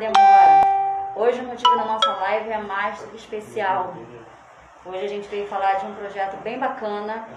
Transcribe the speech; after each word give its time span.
demora. 0.00 0.62
Hoje 1.14 1.40
o 1.42 1.44
motivo 1.44 1.76
da 1.76 1.84
nossa 1.84 2.10
live 2.10 2.48
é 2.48 2.56
mais 2.56 3.06
especial. 3.12 3.94
Hoje 4.82 5.04
a 5.04 5.08
gente 5.08 5.28
veio 5.28 5.46
falar 5.46 5.74
de 5.74 5.84
um 5.84 5.94
projeto 5.94 6.42
bem 6.42 6.58
bacana 6.58 7.28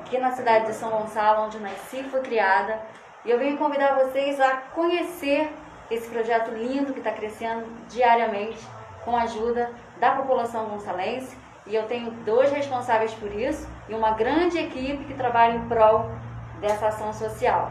aqui 0.00 0.16
na 0.16 0.30
cidade 0.30 0.64
de 0.64 0.72
São 0.72 0.88
Gonçalo, 0.88 1.44
onde 1.44 1.58
nasci 1.58 2.00
e 2.00 2.04
fui 2.04 2.20
criada. 2.20 2.80
E 3.22 3.30
eu 3.30 3.38
venho 3.38 3.58
convidar 3.58 3.96
vocês 3.96 4.40
a 4.40 4.56
conhecer 4.74 5.52
esse 5.90 6.08
projeto 6.08 6.50
lindo 6.52 6.94
que 6.94 7.00
está 7.00 7.12
crescendo 7.12 7.66
diariamente 7.86 8.66
com 9.04 9.14
a 9.14 9.24
ajuda 9.24 9.70
da 9.98 10.12
população 10.12 10.70
gonçalense. 10.70 11.36
E 11.66 11.74
eu 11.74 11.86
tenho 11.86 12.12
dois 12.24 12.50
responsáveis 12.50 13.12
por 13.12 13.30
isso 13.30 13.68
e 13.90 13.94
uma 13.94 14.12
grande 14.12 14.56
equipe 14.56 15.04
que 15.04 15.12
trabalha 15.12 15.52
em 15.52 15.68
prol 15.68 16.10
dessa 16.62 16.86
ação 16.86 17.12
social. 17.12 17.70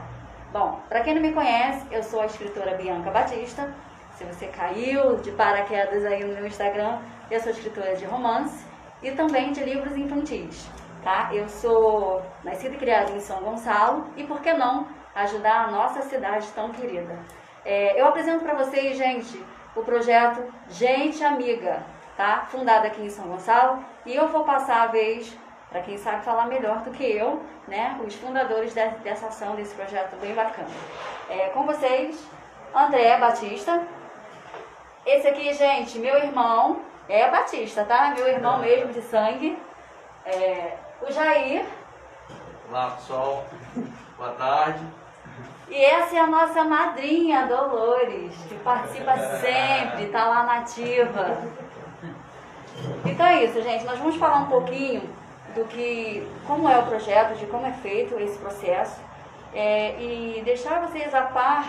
Bom, 0.54 0.80
para 0.88 1.02
quem 1.02 1.16
não 1.16 1.22
me 1.22 1.34
conhece, 1.34 1.88
eu 1.90 2.04
sou 2.04 2.22
a 2.22 2.28
escritora 2.28 2.78
Bianca 2.78 3.10
Batista. 3.10 3.74
Se 4.20 4.26
você 4.26 4.48
caiu 4.48 5.16
de 5.16 5.32
paraquedas 5.32 6.04
aí 6.04 6.26
no 6.26 6.34
meu 6.34 6.46
Instagram, 6.46 7.00
eu 7.32 7.40
sou 7.40 7.54
escritora 7.54 7.96
de 7.96 8.04
romance 8.04 8.66
e 9.02 9.12
também 9.12 9.54
de 9.54 9.64
livros 9.64 9.96
infantis. 9.96 10.70
Tá? 11.02 11.30
Eu 11.32 11.48
sou 11.48 12.22
nascida 12.44 12.76
e 12.76 12.78
criada 12.78 13.12
em 13.12 13.22
São 13.22 13.40
Gonçalo 13.40 14.08
e 14.18 14.26
por 14.26 14.42
que 14.42 14.52
não 14.52 14.90
ajudar 15.16 15.64
a 15.64 15.72
nossa 15.72 16.02
cidade 16.02 16.46
tão 16.54 16.70
querida? 16.74 17.18
É, 17.64 17.98
eu 17.98 18.08
apresento 18.08 18.44
para 18.44 18.56
vocês, 18.56 18.98
gente, 18.98 19.42
o 19.74 19.84
projeto 19.84 20.44
Gente 20.68 21.24
Amiga, 21.24 21.82
tá? 22.18 22.46
Fundado 22.52 22.88
aqui 22.88 23.02
em 23.02 23.10
São 23.10 23.26
Gonçalo 23.26 23.82
e 24.06 24.14
eu 24.14 24.28
vou 24.28 24.44
passar 24.44 24.82
a 24.82 24.88
vez 24.88 25.34
para 25.70 25.82
quem 25.82 25.98
sabe 25.98 26.26
falar 26.26 26.48
melhor 26.48 26.80
do 26.82 26.92
que 26.92 27.10
eu, 27.10 27.42
né? 27.70 27.98
Os 28.06 28.16
fundadores 28.16 28.74
de, 28.74 28.86
dessa 29.02 29.28
ação, 29.28 29.56
desse 29.56 29.74
projeto 29.76 30.20
bem 30.20 30.36
bacana. 30.36 30.68
É, 31.30 31.48
com 31.52 31.66
vocês, 31.66 32.22
André 32.76 33.18
Batista. 33.18 33.82
Esse 35.12 35.28
aqui, 35.28 35.52
gente, 35.56 35.98
meu 35.98 36.16
irmão, 36.20 36.82
é 37.10 37.28
Batista, 37.32 37.84
tá? 37.84 38.14
Meu 38.16 38.28
irmão 38.28 38.60
mesmo 38.60 38.94
de 38.94 39.02
sangue. 39.02 39.58
É, 40.24 40.76
o 41.02 41.12
Jair. 41.12 41.66
Olá, 42.70 42.92
pessoal. 42.92 43.44
Boa 44.16 44.34
tarde. 44.34 44.86
E 45.68 45.84
essa 45.84 46.16
é 46.16 46.20
a 46.20 46.28
nossa 46.28 46.64
madrinha, 46.64 47.48
Dolores, 47.48 48.36
que 48.48 48.54
participa 48.60 49.18
sempre, 49.18 50.10
tá 50.12 50.26
lá 50.26 50.44
nativa. 50.44 51.40
Então 53.04 53.26
é 53.26 53.46
isso, 53.46 53.64
gente. 53.64 53.86
Nós 53.86 53.98
vamos 53.98 54.16
falar 54.18 54.42
um 54.42 54.48
pouquinho 54.48 55.10
do 55.56 55.66
que, 55.66 56.30
como 56.46 56.70
é 56.70 56.78
o 56.78 56.86
projeto, 56.86 57.36
de 57.36 57.48
como 57.48 57.66
é 57.66 57.72
feito 57.72 58.14
esse 58.20 58.38
processo 58.38 59.02
é, 59.56 60.00
e 60.00 60.44
deixar 60.46 60.88
vocês 60.88 61.16
a 61.16 61.24
par 61.24 61.66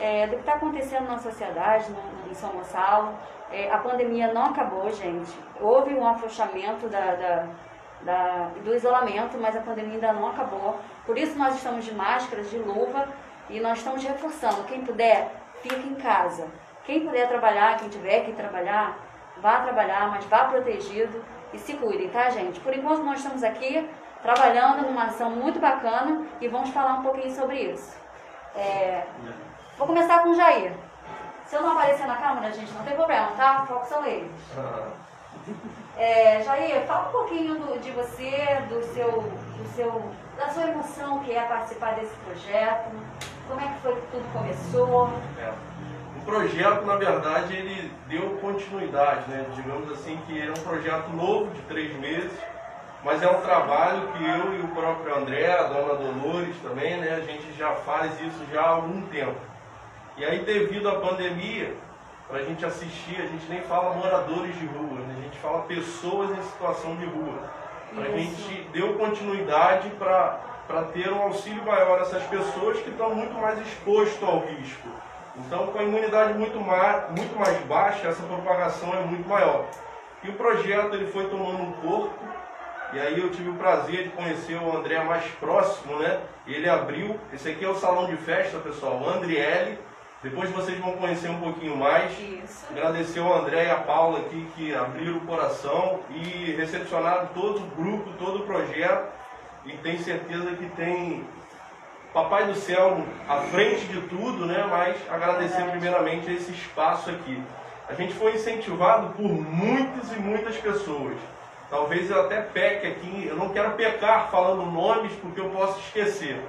é, 0.00 0.26
do 0.26 0.34
que 0.36 0.40
está 0.40 0.54
acontecendo 0.54 1.08
na 1.08 1.18
sociedade, 1.18 1.90
no, 1.90 2.30
em 2.30 2.34
São 2.34 2.50
Gonçalo. 2.50 3.14
É, 3.50 3.70
a 3.70 3.78
pandemia 3.78 4.32
não 4.32 4.46
acabou, 4.46 4.90
gente. 4.92 5.32
Houve 5.60 5.94
um 5.94 6.06
afrouxamento 6.06 6.88
da, 6.88 7.14
da, 7.14 7.46
da, 8.02 8.50
do 8.62 8.74
isolamento, 8.74 9.38
mas 9.38 9.56
a 9.56 9.60
pandemia 9.60 9.94
ainda 9.94 10.12
não 10.12 10.28
acabou. 10.28 10.78
Por 11.04 11.16
isso 11.16 11.38
nós 11.38 11.54
estamos 11.56 11.84
de 11.84 11.94
máscaras, 11.94 12.50
de 12.50 12.58
luva 12.58 13.08
e 13.48 13.60
nós 13.60 13.78
estamos 13.78 14.04
reforçando. 14.04 14.64
Quem 14.64 14.82
puder, 14.82 15.30
fique 15.62 15.88
em 15.88 15.94
casa. 15.94 16.46
Quem 16.84 17.00
puder 17.00 17.28
trabalhar, 17.28 17.76
quem 17.78 17.88
tiver 17.88 18.24
que 18.24 18.32
trabalhar, 18.32 18.96
vá 19.38 19.60
trabalhar, 19.60 20.08
mas 20.10 20.24
vá 20.26 20.44
protegido 20.44 21.22
e 21.52 21.58
se 21.58 21.74
cuidem, 21.74 22.08
tá, 22.08 22.30
gente? 22.30 22.60
Por 22.60 22.74
enquanto 22.74 23.02
nós 23.02 23.18
estamos 23.18 23.42
aqui 23.42 23.88
trabalhando 24.22 24.86
numa 24.86 25.04
ação 25.04 25.30
muito 25.30 25.58
bacana 25.58 26.26
e 26.40 26.48
vamos 26.48 26.70
falar 26.70 26.94
um 26.94 27.02
pouquinho 27.02 27.30
sobre 27.34 27.56
isso. 27.56 27.96
É, 28.54 29.04
vou 29.78 29.86
começar 29.86 30.22
com 30.22 30.30
o 30.30 30.34
Jair. 30.34 30.72
Se 31.46 31.56
eu 31.56 31.62
não 31.62 31.72
aparecer 31.72 32.06
na 32.06 32.16
câmera, 32.16 32.52
gente, 32.52 32.72
não 32.72 32.84
tem 32.84 32.94
problema, 32.94 33.28
tá? 33.36 33.62
O 33.62 33.66
foco 33.66 33.86
são 33.86 34.04
eles. 34.04 34.30
É, 35.96 36.42
Jair, 36.42 36.84
fala 36.86 37.08
um 37.08 37.12
pouquinho 37.12 37.54
do, 37.54 37.80
de 37.80 37.90
você, 37.92 38.62
do 38.68 38.82
seu, 38.92 39.22
do 39.22 39.74
seu, 39.74 40.12
da 40.36 40.48
sua 40.50 40.64
emoção 40.64 41.20
que 41.20 41.32
é 41.32 41.42
participar 41.42 41.94
desse 41.94 42.14
projeto. 42.16 42.90
Como 43.48 43.60
é 43.60 43.64
que 43.64 43.80
foi 43.80 43.94
que 43.94 44.06
tudo 44.08 44.32
começou? 44.32 45.10
É. 45.38 45.52
O 46.18 46.24
projeto, 46.26 46.84
na 46.84 46.96
verdade, 46.96 47.56
ele 47.56 47.90
deu 48.08 48.36
continuidade, 48.40 49.30
né? 49.30 49.46
Digamos 49.54 49.90
assim 49.92 50.20
que 50.26 50.40
é 50.40 50.50
um 50.50 50.62
projeto 50.62 51.08
novo 51.10 51.50
de 51.52 51.62
três 51.62 51.96
meses, 51.96 52.38
mas 53.02 53.22
é 53.22 53.30
um 53.30 53.40
trabalho 53.40 54.08
que 54.08 54.22
eu 54.22 54.54
e 54.54 54.60
o 54.60 54.68
próprio 54.68 55.16
André, 55.16 55.50
a 55.50 55.62
dona 55.62 55.94
Dolores 55.94 56.54
também, 56.62 56.98
né? 56.98 57.14
A 57.14 57.20
gente 57.20 57.50
já 57.56 57.72
faz 57.72 58.20
isso 58.20 58.44
já 58.52 58.60
há 58.60 58.68
algum 58.68 59.00
tempo. 59.06 59.40
E 60.18 60.24
aí, 60.24 60.40
devido 60.40 60.88
à 60.88 60.96
pandemia, 60.96 61.72
para 62.26 62.40
a 62.40 62.42
gente 62.42 62.66
assistir, 62.66 63.22
a 63.22 63.26
gente 63.26 63.48
nem 63.48 63.62
fala 63.62 63.94
moradores 63.94 64.52
de 64.58 64.66
rua, 64.66 64.98
né? 64.98 65.14
a 65.16 65.22
gente 65.22 65.38
fala 65.38 65.62
pessoas 65.62 66.36
em 66.36 66.42
situação 66.42 66.96
de 66.96 67.06
rua. 67.06 67.38
A 67.96 68.18
gente 68.18 68.68
deu 68.72 68.94
continuidade 68.94 69.88
para 69.90 70.82
ter 70.92 71.08
um 71.12 71.22
auxílio 71.22 71.64
maior 71.64 72.00
a 72.00 72.02
essas 72.02 72.24
pessoas 72.24 72.80
que 72.80 72.90
estão 72.90 73.14
muito 73.14 73.32
mais 73.34 73.60
expostas 73.60 74.28
ao 74.28 74.40
risco. 74.40 74.88
Então, 75.36 75.68
com 75.68 75.78
a 75.78 75.84
imunidade 75.84 76.36
muito 76.36 76.58
mais, 76.60 77.10
muito 77.10 77.38
mais 77.38 77.56
baixa, 77.66 78.08
essa 78.08 78.22
propagação 78.24 78.92
é 78.94 79.00
muito 79.02 79.26
maior. 79.28 79.66
E 80.24 80.30
o 80.30 80.32
projeto 80.32 80.94
ele 80.94 81.06
foi 81.06 81.28
tomando 81.28 81.62
um 81.62 81.72
corpo, 81.74 82.18
e 82.92 82.98
aí 82.98 83.20
eu 83.20 83.30
tive 83.30 83.50
o 83.50 83.54
prazer 83.54 84.02
de 84.02 84.08
conhecer 84.08 84.56
o 84.56 84.76
André 84.76 84.98
mais 85.04 85.24
próximo, 85.38 85.96
né? 86.00 86.20
Ele 86.44 86.68
abriu, 86.68 87.20
esse 87.32 87.48
aqui 87.48 87.64
é 87.64 87.68
o 87.68 87.76
salão 87.76 88.06
de 88.06 88.16
festa, 88.16 88.58
pessoal, 88.58 89.00
o 89.00 89.08
Andriele. 89.08 89.78
Depois 90.22 90.50
vocês 90.50 90.76
vão 90.78 90.92
conhecer 90.92 91.30
um 91.30 91.38
pouquinho 91.38 91.76
mais. 91.76 92.10
Isso. 92.18 92.66
Agradecer 92.70 93.20
ao 93.20 93.40
André 93.40 93.66
e 93.66 93.70
a 93.70 93.76
Paula 93.76 94.20
aqui 94.20 94.48
que 94.56 94.74
abriram 94.74 95.18
o 95.18 95.20
coração 95.20 96.00
e 96.10 96.52
recepcionaram 96.56 97.26
todo 97.28 97.60
o 97.60 97.66
grupo, 97.76 98.10
todo 98.18 98.40
o 98.40 98.46
projeto. 98.46 99.12
E 99.64 99.72
tenho 99.78 99.98
certeza 100.00 100.56
que 100.56 100.66
tem 100.70 101.24
Papai 102.12 102.46
do 102.46 102.54
Céu 102.56 103.04
à 103.28 103.36
frente 103.42 103.86
de 103.86 104.00
tudo, 104.08 104.44
né? 104.44 104.66
Mas 104.68 104.96
agradecer 105.08 105.62
primeiramente 105.70 106.32
esse 106.32 106.50
espaço 106.50 107.10
aqui. 107.10 107.40
A 107.88 107.94
gente 107.94 108.12
foi 108.14 108.34
incentivado 108.34 109.10
por 109.14 109.30
muitas 109.30 110.10
e 110.12 110.18
muitas 110.18 110.56
pessoas. 110.56 111.16
Talvez 111.70 112.10
eu 112.10 112.22
até 112.22 112.40
peque 112.40 112.86
aqui, 112.86 113.26
eu 113.28 113.36
não 113.36 113.50
quero 113.50 113.72
pecar 113.72 114.30
falando 114.30 114.64
nomes 114.70 115.12
porque 115.20 115.40
eu 115.40 115.50
posso 115.50 115.78
esquecer. 115.80 116.42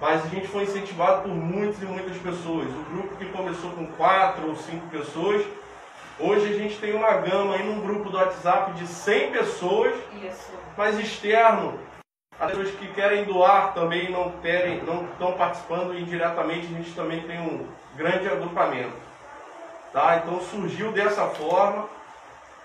Mas 0.00 0.24
a 0.24 0.28
gente 0.28 0.46
foi 0.48 0.64
incentivado 0.64 1.22
por 1.22 1.30
muitas 1.30 1.82
e 1.82 1.86
muitas 1.86 2.16
pessoas. 2.18 2.68
O 2.68 2.84
grupo 2.92 3.16
que 3.16 3.24
começou 3.26 3.70
com 3.70 3.86
quatro 3.92 4.48
ou 4.48 4.56
cinco 4.56 4.86
pessoas, 4.88 5.44
hoje 6.18 6.54
a 6.54 6.58
gente 6.58 6.78
tem 6.78 6.94
uma 6.94 7.12
gama 7.14 7.54
aí 7.54 7.62
num 7.64 7.80
grupo 7.80 8.10
do 8.10 8.16
WhatsApp 8.18 8.72
de 8.72 8.86
100 8.86 9.32
pessoas, 9.32 9.94
Isso. 10.22 10.52
mas 10.76 10.98
externo 10.98 11.78
as 12.38 12.50
pessoas 12.50 12.70
que 12.72 12.88
querem 12.88 13.24
doar 13.24 13.72
também 13.72 14.10
não 14.10 14.30
querem, 14.42 14.82
não 14.82 15.06
estão 15.06 15.32
participando 15.32 15.98
indiretamente, 15.98 16.66
a 16.66 16.76
gente 16.76 16.94
também 16.94 17.22
tem 17.22 17.40
um 17.40 17.66
grande 17.96 18.28
agrupamento. 18.28 18.92
Tá? 19.90 20.20
Então 20.22 20.40
surgiu 20.42 20.92
dessa 20.92 21.26
forma. 21.28 21.88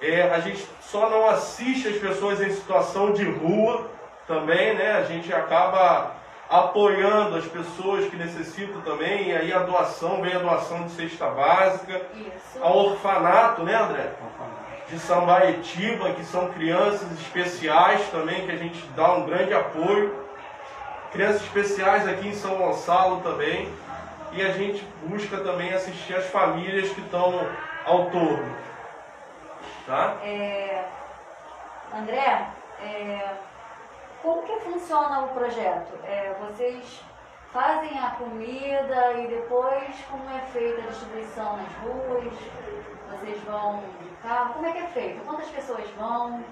É, 0.01 0.23
a 0.23 0.39
gente 0.39 0.67
só 0.81 1.09
não 1.09 1.29
assiste 1.29 1.87
as 1.87 1.95
pessoas 1.95 2.41
em 2.41 2.49
situação 2.49 3.13
de 3.13 3.23
rua 3.23 3.89
também, 4.27 4.73
né? 4.73 4.93
A 4.93 5.03
gente 5.03 5.31
acaba 5.31 6.15
apoiando 6.51 7.37
as 7.37 7.45
pessoas 7.45 8.09
que 8.09 8.17
necessitam 8.17 8.81
também, 8.81 9.29
e 9.29 9.35
aí 9.35 9.53
a 9.53 9.59
doação, 9.59 10.21
vem 10.21 10.33
a 10.33 10.39
doação 10.39 10.83
de 10.83 10.91
cesta 10.91 11.27
básica, 11.29 12.01
Isso. 12.13 12.61
ao 12.61 12.77
orfanato, 12.89 13.63
né 13.63 13.73
André? 13.73 14.11
de 14.91 14.99
Sambaetiba, 14.99 16.11
que 16.11 16.23
são 16.25 16.51
crianças 16.51 17.09
especiais 17.13 18.01
também, 18.09 18.45
que 18.45 18.51
a 18.51 18.57
gente 18.57 18.85
dá 18.87 19.13
um 19.13 19.25
grande 19.25 19.53
apoio. 19.53 20.13
Crianças 21.13 21.43
especiais 21.43 22.07
aqui 22.07 22.27
em 22.27 22.33
São 22.33 22.55
Gonçalo 22.55 23.21
também. 23.21 23.71
E 24.33 24.41
a 24.41 24.51
gente 24.51 24.85
busca 25.03 25.37
também 25.37 25.73
assistir 25.73 26.15
as 26.15 26.25
famílias 26.25 26.89
que 26.89 27.01
estão 27.01 27.47
ao 27.85 28.09
torno. 28.09 28.55
Tá? 29.85 30.17
É, 30.23 30.83
André, 31.93 32.47
é, 32.81 33.33
como 34.21 34.43
que 34.43 34.59
funciona 34.61 35.21
o 35.21 35.29
projeto? 35.29 35.93
É, 36.03 36.33
vocês 36.39 37.03
fazem 37.51 37.97
a 37.99 38.11
comida 38.11 39.13
e 39.13 39.27
depois 39.27 39.95
como 40.09 40.29
é 40.29 40.41
feita 40.53 40.81
a 40.81 40.87
distribuição 40.87 41.57
nas 41.57 41.73
ruas? 41.83 42.33
Vocês 43.09 43.43
vão 43.43 43.83
de 44.01 44.09
carro? 44.21 44.53
Como 44.53 44.65
é 44.65 44.71
que 44.71 44.77
é 44.79 44.87
feito? 44.87 45.25
Quantas 45.25 45.49
pessoas 45.49 45.89
vão? 45.97 46.43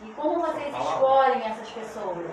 E 0.00 0.10
como 0.12 0.40
vocês 0.40 0.74
escolhem 0.74 1.44
essas 1.44 1.70
pessoas? 1.70 2.30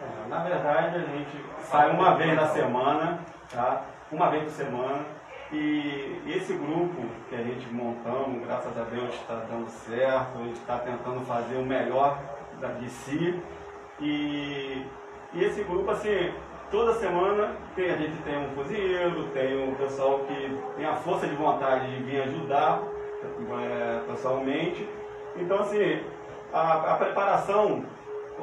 É, 0.00 0.28
Na 0.28 0.42
verdade, 0.42 0.96
a 0.96 1.00
gente 1.00 1.44
sai 1.62 1.90
uma 1.90 2.14
vez 2.14 2.34
na 2.34 2.46
semana, 2.48 3.20
tá? 3.50 3.82
Uma 4.10 4.30
vez 4.30 4.44
por 4.44 4.52
semana. 4.52 5.04
E 5.50 6.22
esse 6.26 6.54
grupo 6.54 7.02
que 7.28 7.34
a 7.34 7.42
gente 7.42 7.68
montamos, 7.68 8.42
graças 8.46 8.78
a 8.78 8.84
Deus 8.84 9.14
está 9.14 9.34
dando 9.34 9.68
certo, 9.68 10.38
a 10.38 10.42
gente 10.44 10.58
está 10.58 10.78
tentando 10.78 11.20
fazer 11.26 11.56
o 11.56 11.64
melhor 11.64 12.18
de 12.80 12.88
si. 12.88 13.42
E, 14.00 14.82
e 15.34 15.44
esse 15.44 15.62
grupo, 15.64 15.90
assim, 15.90 16.32
toda 16.70 16.94
semana 16.94 17.54
tem, 17.76 17.90
a 17.90 17.96
gente 17.96 18.16
tem 18.22 18.36
um 18.38 18.54
cozinheiro, 18.54 19.24
tem 19.34 19.68
um 19.68 19.74
pessoal 19.74 20.20
que 20.20 20.58
tem 20.76 20.86
a 20.86 20.96
força 20.96 21.26
de 21.26 21.34
vontade 21.34 21.90
de 21.90 22.02
vir 22.02 22.22
ajudar 22.22 22.82
é, 23.22 24.00
pessoalmente. 24.10 24.88
Então, 25.36 25.60
assim, 25.60 26.00
a, 26.52 26.92
a 26.92 26.96
preparação, 26.96 27.84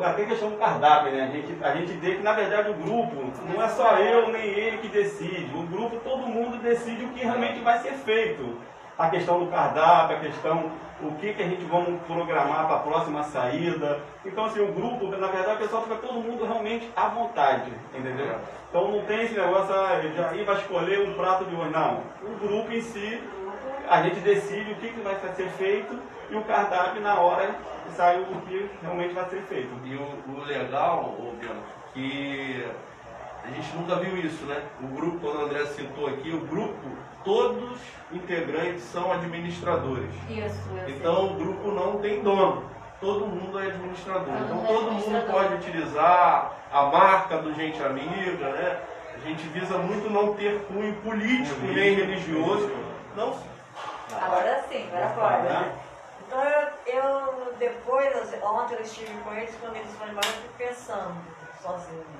até 0.02 0.26
questão 0.26 0.52
do 0.52 0.58
cardápio, 0.58 1.12
né? 1.12 1.24
A 1.24 1.28
gente, 1.28 1.64
a 1.64 1.76
gente 1.76 1.94
vê 1.94 2.16
que, 2.16 2.24
na 2.24 2.34
verdade, 2.34 2.70
o 2.70 2.76
grupo 2.76 3.16
não 3.46 3.62
é 3.62 3.68
só 3.68 3.98
eu 3.98 4.30
nem 4.32 4.46
ele 4.46 4.78
que 4.78 4.88
decide. 4.88 5.50
O 5.56 5.64
grupo, 5.64 5.98
todo 6.04 6.28
mundo 6.28 6.62
decide 6.62 7.04
o 7.04 7.10
que 7.10 7.24
realmente 7.24 7.60
vai 7.60 7.80
ser 7.80 7.94
feito. 7.94 8.58
A 9.00 9.10
questão 9.10 9.40
do 9.40 9.50
cardápio, 9.50 10.18
a 10.18 10.20
questão 10.20 10.72
o 11.02 11.16
que, 11.16 11.34
que 11.34 11.42
a 11.42 11.48
gente 11.48 11.64
vamos 11.66 12.02
programar 12.02 12.68
para 12.68 12.76
a 12.76 12.80
próxima 12.80 13.24
saída. 13.24 14.02
Então, 14.26 14.46
assim, 14.46 14.60
o 14.60 14.74
grupo, 14.74 15.08
na 15.08 15.28
verdade, 15.28 15.56
o 15.56 15.60
pessoal 15.60 15.84
fica 15.84 15.96
todo 15.96 16.20
mundo 16.20 16.46
realmente 16.46 16.92
à 16.96 17.08
vontade, 17.08 17.72
entendeu? 17.94 18.38
Então 18.70 18.92
não 18.92 19.06
tem 19.06 19.22
esse 19.22 19.34
negócio, 19.34 19.74
ah, 19.74 20.02
já 20.16 20.44
vai 20.44 20.56
escolher 20.58 21.08
um 21.08 21.14
prato 21.14 21.46
de 21.46 21.56
hoje. 21.56 21.72
Não. 21.72 22.04
O 22.22 22.38
grupo 22.40 22.72
em 22.72 22.82
si, 22.82 23.24
a 23.90 24.02
gente 24.04 24.20
decide 24.20 24.72
o 24.72 24.76
que, 24.76 24.90
que 24.90 25.00
vai 25.00 25.16
ser 25.36 25.50
feito 25.52 25.98
e 26.30 26.36
o 26.36 26.44
cardápio 26.44 27.02
na 27.02 27.20
hora 27.20 27.56
sai 27.96 28.22
o 28.22 28.42
que 28.42 28.70
realmente 28.82 29.14
vai 29.14 29.28
ser 29.30 29.42
feito. 29.44 29.72
E 29.86 29.96
o, 29.96 30.38
o 30.38 30.44
legal, 30.44 31.16
ô, 31.18 31.32
Bianca, 31.40 31.56
que 31.94 32.68
a 33.44 33.48
gente 33.50 33.76
nunca 33.76 33.96
viu 33.96 34.18
isso, 34.18 34.44
né? 34.46 34.62
O 34.82 34.88
grupo, 34.88 35.20
quando 35.20 35.40
o 35.40 35.46
André 35.46 35.66
citou 35.68 36.08
aqui, 36.08 36.32
o 36.32 36.42
grupo, 36.42 36.88
todos 37.24 37.80
integrantes 38.12 38.84
são 38.84 39.12
administradores. 39.12 40.10
Isso, 40.30 40.60
eu 40.86 40.90
Então 40.90 41.16
sei. 41.16 41.26
o 41.26 41.34
grupo 41.36 41.72
não 41.72 41.98
tem 42.00 42.22
dono, 42.22 42.70
todo 43.00 43.26
mundo 43.26 43.60
é 43.60 43.68
administrador. 43.68 44.26
Todo 44.26 44.44
então 44.44 44.56
mundo 44.56 44.66
é 44.66 44.68
todo 44.74 44.84
mundo 44.92 44.98
administrador. 44.98 45.32
pode 45.44 45.54
utilizar 45.56 46.54
a 46.72 46.84
marca 46.84 47.38
do 47.38 47.54
Gente 47.56 47.82
Amiga, 47.84 48.50
né? 48.50 48.80
A 49.16 49.18
gente 49.28 49.44
visa 49.50 49.78
muito 49.78 50.10
não 50.10 50.34
ter 50.36 50.62
cunho 50.68 50.94
político 51.02 51.60
nem 51.62 51.94
religioso. 51.96 52.70
Não, 53.16 53.36
Agora 54.12 54.64
sim, 54.70 54.88
agora 54.92 55.10
pode. 55.14 55.80
Então 56.26 56.44
eu, 56.44 56.96
eu 56.96 57.54
depois, 57.60 58.16
ontem 58.44 58.76
eu 58.76 58.82
estive 58.82 59.12
com 59.24 59.34
eles, 59.34 59.54
quando 59.60 59.76
eles 59.76 59.92
foram 59.98 60.12
embora, 60.12 60.26
eu 60.28 60.34
fiquei 60.52 60.68
pensando 60.68 61.16
sozinha. 61.62 62.19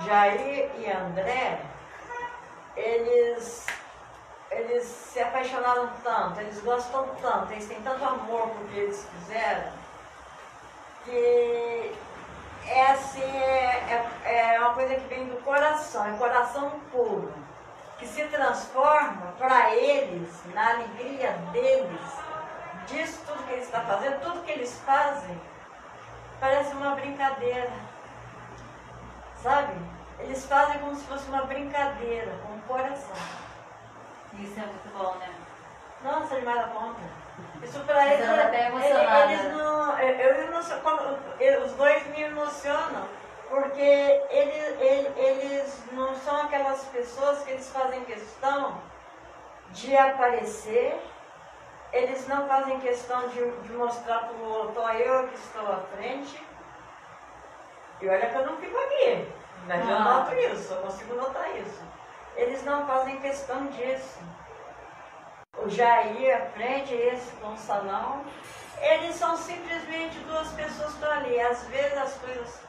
Jair 0.00 0.70
e 0.76 0.90
André, 0.90 1.60
eles, 2.76 3.66
eles 4.50 4.84
se 4.84 5.20
apaixonaram 5.20 5.90
tanto, 6.02 6.40
eles 6.40 6.60
gostam 6.60 7.08
tanto, 7.20 7.52
eles 7.52 7.66
têm 7.66 7.80
tanto 7.82 8.04
amor 8.04 8.48
por 8.48 8.66
que 8.68 8.78
eles 8.78 9.08
fizeram, 9.10 9.72
que 11.04 11.94
é 12.66 12.86
assim, 12.90 13.22
é, 13.22 14.04
é 14.24 14.58
uma 14.58 14.74
coisa 14.74 14.94
que 14.94 15.06
vem 15.06 15.26
do 15.26 15.36
coração, 15.42 16.06
é 16.06 16.16
coração 16.16 16.80
puro 16.90 17.32
que 17.98 18.06
se 18.06 18.24
transforma 18.24 19.34
para 19.38 19.74
eles, 19.74 20.28
na 20.52 20.70
alegria 20.70 21.32
deles, 21.52 22.00
disso 22.86 23.20
tudo 23.26 23.46
que 23.46 23.52
eles 23.52 23.64
estão 23.66 23.84
fazendo, 23.86 24.20
tudo 24.20 24.42
que 24.44 24.52
eles 24.52 24.80
fazem, 24.84 25.40
parece 26.40 26.74
uma 26.74 26.94
brincadeira. 26.94 27.93
Sabe? 29.44 29.74
Eles 30.20 30.46
fazem 30.46 30.78
como 30.78 30.96
se 30.96 31.04
fosse 31.04 31.28
uma 31.28 31.42
brincadeira, 31.44 32.32
com 32.46 32.54
o 32.54 32.60
coração. 32.62 33.14
Isso 34.38 34.58
é 34.58 34.62
muito 34.62 34.88
bom, 34.96 35.14
né? 35.18 35.28
Nossa, 36.02 36.36
demais 36.36 36.60
da 36.62 36.68
conta. 36.68 37.00
Isso 37.62 37.78
para 37.80 38.04
Você 38.04 38.10
eles. 38.14 38.28
emocionada. 38.54 39.32
eles 39.32 39.52
não. 39.52 39.98
Eu, 39.98 40.16
eu 40.16 40.44
emociono, 40.48 40.80
quando, 40.80 41.18
eu- 41.40 41.62
os 41.62 41.72
dois 41.72 42.06
me 42.06 42.22
emocionam, 42.22 43.06
porque 43.50 43.82
eles, 44.30 44.80
eles, 44.80 45.12
eles 45.18 45.82
não 45.92 46.14
são 46.16 46.40
aquelas 46.44 46.82
pessoas 46.86 47.42
que 47.42 47.50
eles 47.50 47.68
fazem 47.70 48.02
questão 48.04 48.80
de 49.72 49.94
aparecer, 49.94 50.98
eles 51.92 52.26
não 52.28 52.48
fazem 52.48 52.80
questão 52.80 53.28
de, 53.28 53.50
de 53.60 53.72
mostrar 53.74 54.20
para 54.20 54.36
o 54.36 54.48
outro, 54.48 54.80
eu 54.92 55.28
que 55.28 55.34
estou 55.34 55.70
à 55.70 55.80
frente. 55.94 56.42
E 58.00 58.08
olha 58.08 58.26
que 58.28 58.36
eu 58.36 58.46
não 58.46 58.56
fico 58.58 58.76
aqui, 58.76 59.32
mas 59.66 59.88
eu 59.88 59.96
Ah. 59.96 60.00
noto 60.00 60.34
isso, 60.34 60.72
eu 60.72 60.82
consigo 60.82 61.14
notar 61.14 61.56
isso. 61.56 61.82
Eles 62.36 62.64
não 62.64 62.86
fazem 62.86 63.20
questão 63.20 63.66
disso 63.68 64.18
o 65.64 65.70
Jair 65.70 66.36
à 66.36 66.46
frente, 66.50 66.94
esse 66.94 67.32
com 67.36 67.52
o 67.52 67.56
salão, 67.56 68.24
eles 68.80 69.14
são 69.14 69.36
simplesmente 69.36 70.18
duas 70.20 70.48
pessoas 70.52 70.90
que 70.90 70.94
estão 70.94 71.10
ali. 71.12 71.40
Às 71.40 71.64
vezes 71.68 71.96
as 71.96 72.14
coisas, 72.18 72.60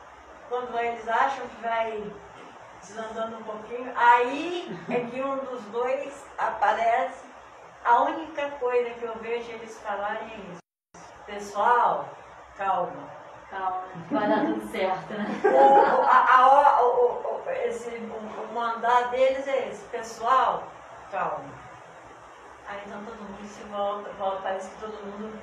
quando 0.50 0.78
eles 0.78 1.08
acham 1.08 1.48
que 1.48 1.62
vai 1.62 2.12
desandando 2.82 3.38
um 3.38 3.44
pouquinho, 3.44 3.92
aí 3.96 4.80
é 4.90 5.00
que 5.10 5.22
um 5.22 5.38
dos 5.38 5.62
dois 5.66 6.26
aparece. 6.38 7.26
A 7.84 8.02
única 8.04 8.50
coisa 8.52 8.90
que 8.92 9.04
eu 9.04 9.16
vejo 9.16 9.52
eles 9.52 9.78
falarem 9.82 10.32
é 10.32 10.52
isso. 10.52 10.62
Pessoal, 11.26 12.08
calma. 12.58 13.10
Calma, 13.50 13.84
vai 14.12 14.28
dar 14.28 14.40
tudo 14.46 14.72
certo, 14.72 15.14
né? 15.14 15.26
O, 15.46 16.02
a- 16.04 16.36
a- 16.36 16.82
o, 16.84 17.44
o- 17.46 17.52
esse, 17.66 17.90
o, 17.90 18.50
o 18.50 18.54
mandar 18.54 19.10
deles 19.12 19.48
é 19.48 19.70
esse. 19.70 19.84
Pessoal, 19.86 20.64
calma. 21.12 21.44
Aí 22.68 22.82
então 22.86 23.00
todo 23.06 23.16
mundo 23.22 23.46
se 23.48 23.64
volta, 23.66 24.10
volta, 24.18 24.42
parece 24.42 24.70
que 24.70 24.82
todo 24.82 24.94
mundo 25.06 25.40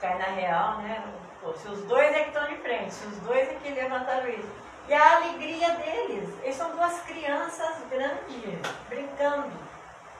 cai 0.00 0.18
na 0.18 0.26
real, 0.26 0.78
né? 0.78 1.02
Pô, 1.40 1.52
se 1.54 1.68
os 1.68 1.82
dois 1.84 2.14
é 2.14 2.24
que 2.24 2.28
estão 2.28 2.46
de 2.46 2.56
frente, 2.56 2.92
se 2.92 3.06
os 3.06 3.16
dois 3.20 3.48
é 3.48 3.54
que 3.54 3.70
levantaram 3.72 4.28
isso. 4.28 4.50
E 4.86 4.92
a 4.94 5.16
alegria 5.16 5.70
deles, 5.72 6.28
eles 6.42 6.56
são 6.56 6.70
duas 6.72 7.00
crianças 7.02 7.76
grandes, 7.90 8.60
brincando. 8.88 9.50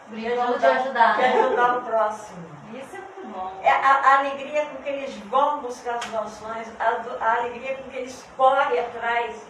Brincando 0.09 0.59
de 0.59 0.67
ajudar, 0.67 1.17
De 1.17 1.25
ajudar 1.25 1.79
o 1.79 1.83
próximo. 1.83 2.39
Isso 2.75 2.97
é 3.39 3.41
bom. 3.41 3.61
É 3.63 3.71
a, 3.71 3.93
a 4.01 4.19
alegria 4.19 4.67
com 4.67 4.83
que 4.83 4.89
eles 4.89 5.15
vão 5.25 5.61
buscar 5.61 5.97
as 5.97 6.05
doações, 6.07 6.69
a, 6.81 7.25
a 7.25 7.37
alegria 7.39 7.77
com 7.77 7.91
que 7.91 7.97
eles 7.99 8.27
correm 8.37 8.79
atrás 8.81 9.47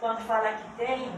quando 0.00 0.20
fala 0.26 0.48
que 0.52 0.70
tem. 0.84 1.12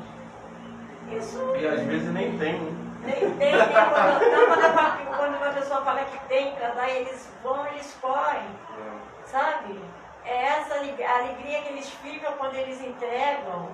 Isso 1.10 1.54
e 1.56 1.66
às 1.66 1.80
vezes 1.82 2.12
nem 2.12 2.38
tem, 2.38 2.58
né? 2.58 2.72
nem 3.02 3.14
tem, 3.14 3.36
tem 3.36 3.52
quando, 3.52 4.30
não, 4.30 4.46
quando, 4.46 4.64
a- 4.78 5.16
quando 5.18 5.36
uma 5.36 5.50
pessoa 5.52 5.82
fala 5.82 6.04
que 6.04 6.18
tem 6.28 6.52
para 6.54 6.68
dar, 6.68 6.88
eles 6.88 7.28
vão, 7.42 7.66
eles 7.66 7.96
correm, 8.00 8.42
sabe? 9.26 9.78
É 10.24 10.44
essa 10.46 10.74
a 10.76 10.78
alegria 11.18 11.60
que 11.60 11.68
eles 11.68 11.90
ficam 11.90 12.32
quando 12.34 12.54
eles 12.54 12.80
entregam. 12.80 13.68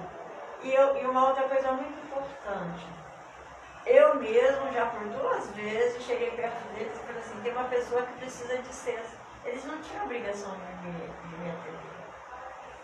E, 0.62 0.74
eu- 0.74 0.96
e 1.00 1.06
uma 1.06 1.28
outra 1.28 1.44
coisa 1.44 1.70
muito 1.72 1.98
importante. 2.04 2.86
Eu 3.86 4.14
mesmo, 4.16 4.72
já 4.72 4.86
por 4.86 5.00
duas 5.08 5.50
vezes, 5.50 6.02
cheguei 6.04 6.30
perto 6.32 6.62
deles 6.74 6.94
e 6.94 7.06
falei 7.06 7.20
assim, 7.20 7.40
tem 7.42 7.52
uma 7.52 7.64
pessoa 7.64 8.02
que 8.02 8.12
precisa 8.14 8.58
de 8.58 8.72
cesta. 8.72 9.16
Eles 9.44 9.64
não 9.64 9.80
tinham 9.80 10.04
obrigação 10.04 10.52
de 10.52 10.88
me, 10.88 10.92
de 10.92 11.36
me 11.38 11.50
atender. 11.50 11.90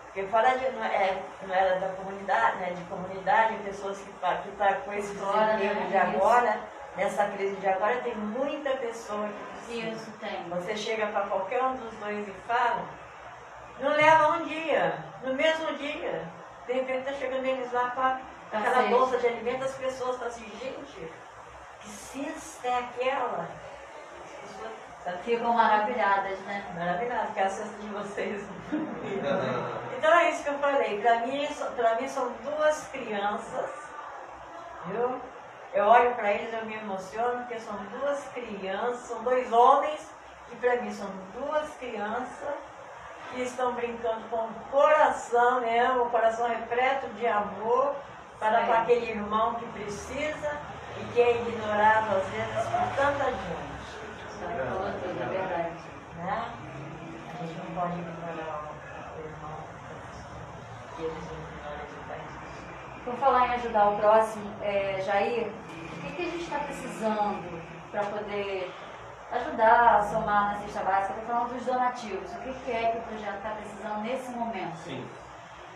Porque 0.05 0.23
fora 0.23 0.57
de, 0.57 0.69
não, 0.71 0.83
é, 0.83 1.21
não 1.45 1.53
era 1.53 1.79
da 1.79 1.89
comunidade, 1.89 2.57
né, 2.57 2.71
de 2.71 2.83
comunidade, 2.85 3.55
pessoas 3.63 3.99
que 3.99 4.09
estão 4.09 4.37
que 4.37 4.51
tá 4.57 4.73
com 4.73 4.91
esse 4.93 5.13
desemprego 5.13 5.75
né, 5.75 5.87
de 5.89 5.97
agora, 5.97 6.59
nessa 6.95 7.25
crise 7.27 7.55
de 7.57 7.67
agora, 7.67 8.01
tem 8.01 8.15
muita 8.15 8.71
pessoa 8.71 9.27
que 9.27 9.43
precisa. 9.51 9.89
Isso 9.89 10.11
tem. 10.19 10.49
Você 10.49 10.75
chega 10.75 11.07
para 11.07 11.27
qualquer 11.27 11.61
um 11.63 11.75
dos 11.75 11.93
dois 11.97 12.27
e 12.27 12.31
fala, 12.47 12.83
não 13.79 13.91
leva 13.91 14.31
um 14.33 14.45
dia, 14.45 14.97
no 15.23 15.35
mesmo 15.35 15.75
dia. 15.77 16.23
De 16.65 16.73
repente 16.73 17.05
tá 17.05 17.13
chegando 17.13 17.45
eles 17.45 17.71
lá 17.71 17.91
com 17.91 18.01
a- 18.01 18.19
Tá 18.51 18.59
aquela 18.59 18.75
certo. 18.75 18.89
bolsa 18.89 19.17
de 19.17 19.27
alimentos, 19.27 19.67
as 19.67 19.75
pessoas 19.75 20.11
estão 20.11 20.27
assim, 20.27 20.49
gente, 20.59 21.11
que 21.81 21.89
cesta 21.89 22.67
é 22.67 22.77
aquela? 22.79 23.47
As 24.23 24.31
pessoas 24.31 25.21
Ficam 25.23 25.53
maravilhadas, 25.53 26.39
né? 26.39 26.65
maravilhadas, 26.75 27.33
que 27.33 27.39
é 27.39 27.43
a 27.43 27.49
cesta 27.49 27.77
de 27.79 27.87
vocês. 27.87 28.43
Então 29.97 30.13
é 30.13 30.29
isso 30.29 30.43
que 30.43 30.49
eu 30.49 30.59
falei. 30.59 31.01
Para 31.01 31.19
mim, 31.19 31.47
pra 31.75 31.95
mim 31.95 32.07
são 32.07 32.31
duas 32.43 32.87
crianças, 32.89 33.69
viu? 34.85 35.21
Eu 35.73 35.85
olho 35.85 36.13
para 36.15 36.33
eles, 36.33 36.53
eu 36.53 36.65
me 36.65 36.75
emociono, 36.75 37.39
porque 37.39 37.59
são 37.59 37.75
duas 37.85 38.23
crianças, 38.33 38.99
são 39.07 39.23
dois 39.23 39.51
homens, 39.51 40.09
que 40.49 40.55
para 40.57 40.77
mim 40.77 40.91
são 40.91 41.09
duas 41.33 41.69
crianças 41.75 42.55
que 43.31 43.41
estão 43.41 43.73
brincando 43.73 44.27
com 44.29 44.45
o 44.45 44.53
coração 44.71 45.61
mesmo, 45.61 46.03
o 46.03 46.09
coração 46.09 46.47
repleto 46.47 47.07
de 47.09 47.27
amor 47.27 47.95
para 48.39 48.65
com 48.65 48.73
aquele 48.73 49.11
irmão 49.11 49.55
que 49.55 49.65
precisa 49.67 50.59
e 50.99 51.13
que 51.13 51.21
é 51.21 51.41
ignorado 51.41 52.17
às 52.17 52.27
vezes 52.29 52.67
por 52.69 52.95
tanta 52.95 53.25
gente 53.25 53.67
é 55.21 55.25
verdade. 55.25 55.75
né? 56.17 56.51
A 57.33 57.45
gente 57.45 57.57
não 57.59 57.81
pode 57.81 57.99
ignorar 57.99 58.71
o 59.15 59.19
irmão 59.19 59.57
e 60.99 61.03
eles 61.03 61.23
ignoram 61.23 61.83
esse 61.83 61.99
país. 62.07 63.03
Por 63.03 63.15
falar 63.15 63.47
em 63.47 63.53
ajudar 63.55 63.89
o 63.89 63.97
próximo, 63.97 64.53
é, 64.61 65.01
Jair, 65.01 65.47
o 65.47 66.01
que, 66.01 66.11
que 66.15 66.21
a 66.21 66.25
gente 66.25 66.43
está 66.43 66.59
precisando 66.59 67.61
para 67.91 68.03
poder 68.03 68.71
ajudar 69.31 69.97
a 69.97 70.03
somar 70.03 70.53
na 70.53 70.59
cesta 70.59 70.83
básica? 70.83 71.19
Estou 71.19 71.35
falando 71.35 71.53
dos 71.53 71.65
donativos. 71.65 72.31
O 72.31 72.39
que, 72.41 72.53
que 72.53 72.71
é 72.71 72.91
que 72.91 72.97
o 72.97 73.01
projeto 73.01 73.37
está 73.37 73.49
precisando 73.49 74.01
nesse 74.01 74.29
momento? 74.31 74.77
Sim. 74.77 75.07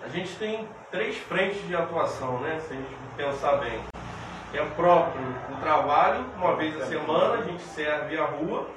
A 0.03 0.07
gente 0.09 0.35
tem 0.35 0.67
três 0.89 1.17
frentes 1.17 1.65
de 1.67 1.75
atuação, 1.75 2.39
né? 2.39 2.59
Se 2.67 2.73
a 2.73 2.75
gente 2.75 2.95
pensar 3.15 3.57
bem. 3.57 3.79
É 4.53 4.65
próprio 4.75 5.23
o 5.49 5.61
trabalho, 5.61 6.25
uma 6.35 6.55
vez 6.55 6.79
a 6.81 6.85
semana, 6.85 7.35
a 7.35 7.43
gente 7.43 7.63
serve 7.63 8.17
a 8.17 8.25
rua. 8.25 8.67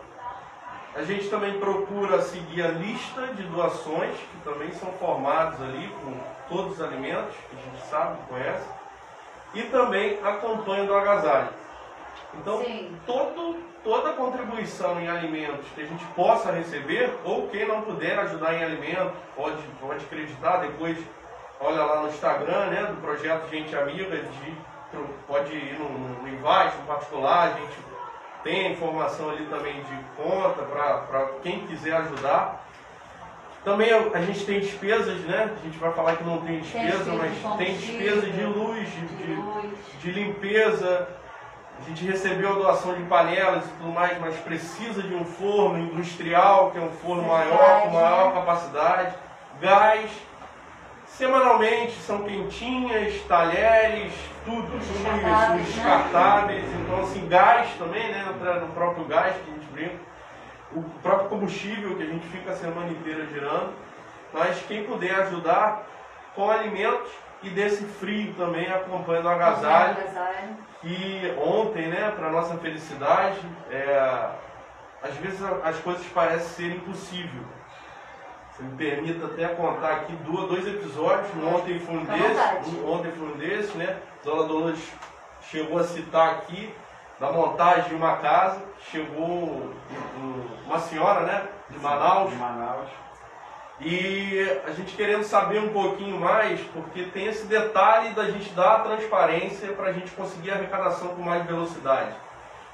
A 0.95 1.03
gente 1.03 1.29
também 1.29 1.59
procura 1.59 2.23
seguir 2.23 2.63
a 2.63 2.69
lista 2.69 3.27
de 3.35 3.43
doações, 3.45 4.15
que 4.15 4.39
também 4.45 4.71
são 4.75 4.93
formados 4.93 5.61
ali 5.61 5.89
com 6.05 6.15
todos 6.49 6.75
os 6.75 6.81
alimentos, 6.81 7.35
que 7.51 7.57
a 7.57 7.61
gente 7.61 7.87
sabe, 7.87 8.19
conhece. 8.29 8.69
E 9.55 9.63
também 9.63 10.21
a 10.23 10.35
campanha 10.35 10.85
do 10.85 10.95
agasalho. 10.95 11.49
Então, 12.41 12.63
todo, 13.07 13.57
toda 13.83 14.13
contribuição 14.13 15.01
em 15.01 15.09
alimentos 15.09 15.67
que 15.75 15.83
a 15.83 15.87
gente 15.87 16.05
possa 16.17 16.53
receber, 16.53 17.11
ou 17.25 17.49
quem 17.49 17.67
não 17.67 17.83
puder 17.83 18.19
ajudar 18.21 18.55
em 18.55 18.65
alimento, 18.65 19.13
pode, 19.37 19.63
pode 19.81 20.05
acreditar, 20.05 20.59
depois 20.59 20.99
olha 21.61 21.85
lá 21.85 22.03
no 22.03 22.09
Instagram, 22.09 22.67
né, 22.67 22.87
do 22.87 23.01
projeto 23.01 23.49
Gente 23.51 23.75
Amiga, 23.75 24.17
de, 24.17 24.55
pode 25.27 25.53
ir 25.53 25.79
no, 25.79 25.89
no 25.89 26.29
invite, 26.29 26.77
no 26.79 26.87
particular, 26.87 27.55
a 27.55 27.61
gente 27.61 27.77
tem 28.43 28.67
a 28.67 28.71
informação 28.71 29.31
ali 29.31 29.47
também 29.47 29.83
de 29.83 30.23
conta 30.23 30.63
para 30.63 31.31
quem 31.43 31.67
quiser 31.67 31.97
ajudar. 31.97 32.63
Também 33.65 33.91
a 33.91 34.21
gente 34.21 34.45
tem 34.45 34.61
despesas, 34.61 35.19
né? 35.21 35.51
A 35.59 35.65
gente 35.65 35.79
vai 35.79 35.91
falar 35.95 36.17
que 36.17 36.25
não 36.25 36.39
tem 36.43 36.61
despesa, 36.61 37.05
tem 37.05 37.17
mas 37.17 37.57
tem 37.57 37.75
despesa 37.75 38.27
de 38.31 38.45
luz, 38.45 38.87
de, 38.91 39.07
de, 39.07 39.99
de 40.01 40.11
limpeza, 40.13 41.09
a 41.79 41.89
gente 41.89 42.05
recebeu 42.05 42.51
a 42.51 42.55
doação 42.55 42.95
de 42.95 43.03
panelas 43.05 43.65
e 43.65 43.69
tudo 43.69 43.91
mais, 43.91 44.19
mas 44.21 44.37
precisa 44.37 45.03
de 45.03 45.15
um 45.15 45.25
forno 45.25 45.79
industrial, 45.79 46.71
que 46.71 46.79
é 46.79 46.81
um 46.81 46.93
forno 46.93 47.25
maior, 47.25 47.83
com 47.83 47.91
maior 47.91 48.33
capacidade, 48.33 49.15
gás. 49.61 50.11
Semanalmente 51.07 51.93
são 52.01 52.23
quentinhas, 52.23 53.21
talheres, 53.29 54.13
tudo, 54.45 54.63
tudo 54.63 54.79
isso, 54.79 55.03
né? 55.03 55.63
descartáveis. 55.65 56.65
Então, 56.65 57.03
assim, 57.03 57.29
gás 57.29 57.69
também, 57.79 58.11
né? 58.11 58.25
No 58.61 58.69
próprio 58.69 59.05
gás 59.05 59.35
que 59.37 59.51
a 59.51 59.55
gente 59.55 59.67
brinca. 59.67 59.97
O 60.73 60.83
próprio 61.03 61.29
combustível 61.29 61.97
que 61.97 62.03
a 62.03 62.07
gente 62.07 62.27
fica 62.29 62.51
a 62.51 62.57
semana 62.57 62.91
inteira 62.91 63.27
girando. 63.27 63.73
Mas 64.33 64.61
quem 64.67 64.85
puder 64.85 65.15
ajudar 65.21 65.87
com 66.35 66.51
alimentos 66.51 67.13
e 67.45 67.51
desse 67.51 67.85
frio 67.85 68.35
também 68.35 68.67
acompanhando 68.71 69.27
o 69.27 69.31
agasalho. 69.31 69.97
E 70.83 71.35
ontem, 71.39 71.89
né, 71.89 72.13
para 72.17 72.31
nossa 72.31 72.57
felicidade, 72.59 73.39
é, 73.71 74.29
às 75.03 75.15
vezes 75.17 75.41
as 75.63 75.79
coisas 75.79 76.05
parecem 76.07 76.49
ser 76.49 76.77
impossível. 76.77 77.43
Você 78.51 78.63
me 78.63 78.77
permita 78.77 79.27
até 79.27 79.49
contar 79.49 79.93
aqui 79.93 80.13
dois 80.25 80.67
episódios. 80.67 81.29
Ontem 81.43 81.79
foi 81.81 81.97
um 81.97 82.05
desses, 82.05 82.85
ontem 82.85 83.13
foi 83.13 83.29
um 83.29 83.37
desses, 83.37 83.75
né? 83.75 83.99
A 84.21 84.25
Dona 84.25 84.47
Dolores 84.47 84.93
chegou 85.43 85.79
a 85.79 85.85
citar 85.85 86.31
aqui 86.35 86.73
da 87.19 87.33
montagem 87.33 87.89
de 87.89 87.95
uma 87.95 88.17
casa. 88.17 88.63
Chegou 88.91 89.73
uma 90.67 90.79
senhora, 90.79 91.21
né? 91.21 91.49
De 91.69 91.79
Manaus. 91.79 92.31
De 92.31 92.37
Manaus 92.37 93.05
e 93.81 94.61
a 94.67 94.71
gente 94.71 94.95
querendo 94.95 95.25
saber 95.25 95.59
um 95.59 95.73
pouquinho 95.73 96.19
mais, 96.19 96.61
porque 96.73 97.05
tem 97.05 97.27
esse 97.27 97.47
detalhe 97.47 98.11
da 98.11 98.31
gente 98.31 98.51
dar 98.51 98.77
a 98.77 98.81
transparência 98.81 99.73
para 99.73 99.89
a 99.89 99.93
gente 99.93 100.13
conseguir 100.13 100.53
a 100.53 100.55
arrecadação 100.55 101.09
com 101.09 101.23
mais 101.23 101.45
velocidade. 101.45 102.15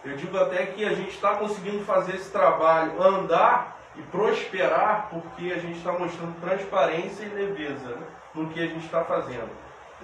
Eu 0.04 0.16
digo 0.16 0.38
até 0.38 0.66
que 0.66 0.85
a 0.85 0.95
gente 0.95 1.11
está 1.11 1.35
conseguindo 1.35 1.85
fazer 1.85 2.16
esse 2.16 2.30
trabalho 2.30 3.02
andar 3.02 3.78
e 3.97 4.02
prosperar 4.02 5.09
porque 5.11 5.52
a 5.52 5.59
gente 5.59 5.78
está 5.78 5.92
mostrando 5.92 6.40
transparência 6.40 7.25
e 7.25 7.28
leveza 7.28 7.97
né, 7.97 8.07
no 8.35 8.49
que 8.49 8.62
a 8.62 8.66
gente 8.66 8.85
está 8.85 9.04
fazendo. 9.04 9.50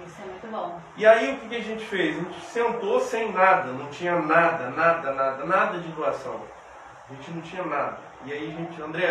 Isso 0.05 0.21
é 0.21 0.25
muito 0.25 0.47
bom. 0.51 0.79
E 0.95 1.05
aí 1.05 1.33
o 1.33 1.49
que 1.49 1.55
a 1.55 1.61
gente 1.61 1.83
fez? 1.85 2.15
A 2.15 2.19
gente 2.19 2.41
sentou 2.41 2.99
sem 2.99 3.31
nada, 3.31 3.71
não 3.71 3.87
tinha 3.87 4.19
nada, 4.19 4.69
nada, 4.69 5.11
nada, 5.13 5.45
nada 5.45 5.79
de 5.79 5.89
doação. 5.89 6.41
A 7.09 7.13
gente 7.13 7.31
não 7.31 7.41
tinha 7.41 7.63
nada. 7.63 7.97
E 8.25 8.31
aí 8.31 8.47
a 8.47 8.51
gente, 8.51 8.81
André, 8.81 9.07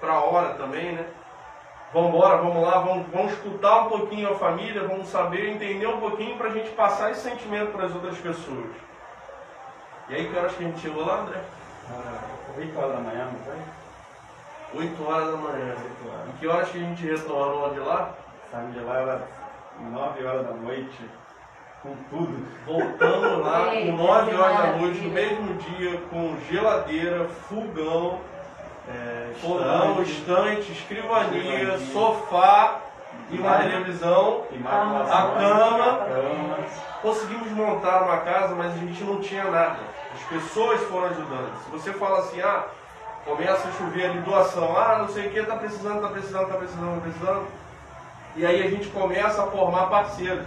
para 0.00 0.12
a 0.12 0.20
hora 0.20 0.54
também, 0.54 0.92
né? 0.92 1.06
Vamos 1.92 2.10
embora, 2.10 2.36
vamos 2.38 2.62
lá, 2.62 2.78
vamos, 2.80 3.06
vamos 3.12 3.32
escutar 3.32 3.86
um 3.86 3.88
pouquinho 3.88 4.30
a 4.30 4.34
família, 4.34 4.86
vamos 4.86 5.08
saber, 5.08 5.48
entender 5.48 5.86
um 5.86 6.00
pouquinho 6.00 6.36
para 6.36 6.48
a 6.48 6.52
gente 6.52 6.70
passar 6.70 7.10
esse 7.10 7.20
sentimento 7.20 7.72
para 7.72 7.86
as 7.86 7.94
outras 7.94 8.18
pessoas. 8.18 8.66
E 10.08 10.14
aí, 10.14 10.28
que 10.28 10.36
horas 10.36 10.54
que 10.54 10.64
a 10.64 10.66
gente 10.66 10.80
chegou 10.80 11.06
lá, 11.06 11.20
André? 11.20 11.40
Ah, 11.90 12.20
8 12.58 12.78
horas 12.78 12.92
da 12.92 13.00
manhã, 13.00 13.28
não 13.32 13.40
foi? 13.40 14.82
8 14.82 15.08
horas 15.08 15.26
da 15.30 15.36
manhã. 15.36 15.74
8 15.74 16.08
horas. 16.08 16.28
E 16.28 16.38
que 16.38 16.46
horas 16.46 16.68
que 16.68 16.78
a 16.78 16.80
gente 16.80 17.06
retornou 17.06 17.70
de 17.70 17.80
lá? 17.80 18.14
Saímos 18.50 18.74
de 18.74 18.80
lá, 18.80 18.96
era 19.00 19.22
9 19.80 20.26
horas 20.26 20.46
da 20.46 20.52
noite, 20.52 21.10
com 21.82 21.96
tudo. 22.10 22.46
Voltamos 22.66 23.46
lá 23.46 23.66
com 23.70 23.92
9 23.92 24.36
horas 24.36 24.58
da 24.58 24.72
noite, 24.72 25.00
no 25.00 25.10
mesmo 25.10 25.54
dia, 25.54 26.00
com 26.10 26.36
geladeira, 26.50 27.28
fogão 27.48 28.20
é, 28.88 29.32
porão, 29.40 30.02
estante, 30.02 30.72
escrivania, 30.72 31.78
sofá 31.92 32.80
e 33.30 33.38
uma 33.38 33.58
televisão, 33.58 34.44
a 35.10 35.22
cama. 35.38 36.06
Conseguimos 37.02 37.50
montar 37.52 38.02
uma 38.02 38.18
casa, 38.18 38.54
mas 38.54 38.72
a 38.72 38.78
gente 38.78 39.02
não 39.04 39.20
tinha 39.20 39.44
nada. 39.44 39.78
As 40.14 40.22
pessoas 40.28 40.80
foram 40.84 41.08
ajudando. 41.08 41.52
Se 41.64 41.70
você 41.70 41.92
fala 41.92 42.20
assim, 42.20 42.40
ah, 42.40 42.64
começa 43.24 43.68
a 43.68 43.72
chover 43.72 44.06
ali 44.06 44.20
doação, 44.20 44.76
ah, 44.76 44.98
não 45.00 45.08
sei 45.08 45.26
o 45.26 45.30
que, 45.30 45.42
tá 45.42 45.56
precisando, 45.56 46.00
tá 46.00 46.08
precisando, 46.08 46.48
tá 46.48 46.56
precisando, 46.56 46.94
tá 46.94 47.00
precisando. 47.00 47.46
E 48.36 48.46
aí 48.46 48.66
a 48.66 48.70
gente 48.70 48.88
começa 48.88 49.42
a 49.42 49.46
formar 49.46 49.86
parceiros. 49.86 50.46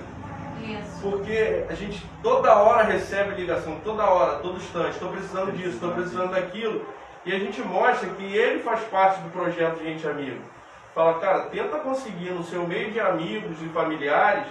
Isso. 0.63 0.99
Porque 1.01 1.65
a 1.69 1.73
gente 1.73 2.05
toda 2.21 2.53
hora 2.53 2.83
recebe 2.83 3.35
ligação, 3.35 3.79
toda 3.83 4.03
hora, 4.03 4.39
todo 4.39 4.57
instante, 4.57 4.91
estou 4.91 5.09
precisando 5.09 5.51
disso, 5.53 5.75
estou 5.75 5.91
precisando 5.91 6.31
daquilo. 6.31 6.85
E 7.25 7.35
a 7.35 7.39
gente 7.39 7.61
mostra 7.61 8.09
que 8.09 8.23
ele 8.23 8.63
faz 8.63 8.81
parte 8.85 9.19
do 9.21 9.29
projeto 9.29 9.83
Gente 9.83 10.07
Amigo. 10.07 10.41
Fala, 10.95 11.19
cara, 11.19 11.41
tenta 11.43 11.77
conseguir 11.79 12.31
no 12.31 12.43
seu 12.43 12.65
meio 12.65 12.91
de 12.91 12.99
amigos 12.99 13.61
e 13.61 13.69
familiares 13.69 14.47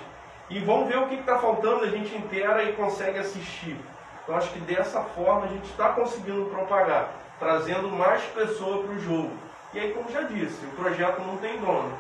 e 0.51 0.61
vamos 0.61 0.89
ver 0.89 0.99
o 0.99 1.09
que 1.09 1.17
está 1.17 1.39
faltando, 1.39 1.85
a 1.85 1.89
gente 1.89 2.15
inteira 2.15 2.63
e 2.65 2.73
consegue 2.75 3.19
assistir. 3.19 3.77
Então 4.23 4.37
acho 4.37 4.51
que 4.51 4.61
dessa 4.61 5.01
forma 5.01 5.45
a 5.45 5.49
gente 5.49 5.65
está 5.65 5.91
conseguindo 5.91 6.47
propagar, 6.47 7.11
trazendo 7.39 7.89
mais 7.89 8.23
pessoas 8.25 8.85
para 8.85 8.95
o 8.95 9.01
jogo. 9.01 9.33
E 9.73 9.81
aí, 9.81 9.93
como 9.93 10.11
já 10.11 10.23
disse, 10.23 10.65
o 10.65 10.71
projeto 10.71 11.21
não 11.21 11.37
tem 11.39 11.59
dono. 11.59 11.93